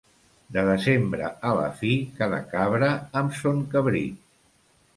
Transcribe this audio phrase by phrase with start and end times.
[0.53, 1.91] De desembre a la fi,
[2.21, 4.21] cada cabra amb son cabrit.